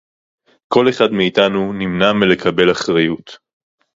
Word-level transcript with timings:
כָּל 0.67 0.85
אֶחָד 0.89 1.11
מֵאִתָּנוּ 1.11 1.73
נִמְנַע 1.73 2.13
מִלְּקַבֵּל 2.13 2.69
אַחֲרָיוּת 2.71 3.29